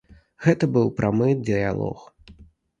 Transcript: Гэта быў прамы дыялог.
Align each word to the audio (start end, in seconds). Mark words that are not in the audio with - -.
Гэта 0.45 0.69
быў 0.77 0.87
прамы 1.01 1.37
дыялог. 1.53 2.05